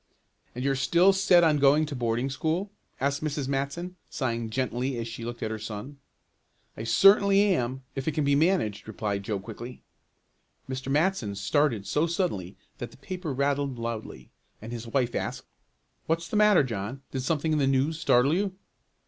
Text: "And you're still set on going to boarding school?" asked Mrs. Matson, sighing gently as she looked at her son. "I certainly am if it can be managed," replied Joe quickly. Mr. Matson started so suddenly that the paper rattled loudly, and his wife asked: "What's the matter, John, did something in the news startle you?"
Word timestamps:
"And 0.55 0.63
you're 0.63 0.73
still 0.73 1.13
set 1.13 1.43
on 1.43 1.59
going 1.59 1.85
to 1.85 1.95
boarding 1.95 2.31
school?" 2.31 2.71
asked 2.99 3.23
Mrs. 3.23 3.47
Matson, 3.47 3.97
sighing 4.09 4.49
gently 4.49 4.97
as 4.97 5.07
she 5.07 5.23
looked 5.23 5.43
at 5.43 5.51
her 5.51 5.59
son. 5.59 5.99
"I 6.75 6.85
certainly 6.85 7.43
am 7.53 7.83
if 7.93 8.07
it 8.07 8.13
can 8.13 8.23
be 8.23 8.33
managed," 8.33 8.87
replied 8.87 9.21
Joe 9.21 9.39
quickly. 9.39 9.83
Mr. 10.67 10.91
Matson 10.91 11.35
started 11.35 11.85
so 11.85 12.07
suddenly 12.07 12.57
that 12.79 12.89
the 12.89 12.97
paper 12.97 13.31
rattled 13.31 13.77
loudly, 13.77 14.31
and 14.59 14.71
his 14.71 14.87
wife 14.87 15.13
asked: 15.13 15.45
"What's 16.07 16.27
the 16.27 16.35
matter, 16.35 16.63
John, 16.63 17.03
did 17.11 17.21
something 17.21 17.51
in 17.51 17.59
the 17.59 17.67
news 17.67 17.99
startle 17.99 18.33
you?" 18.33 18.55